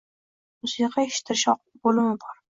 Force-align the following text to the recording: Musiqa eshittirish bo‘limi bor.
Musiqa 0.63 1.03
eshittirish 1.09 1.43
bo‘limi 1.89 2.15
bor. 2.25 2.35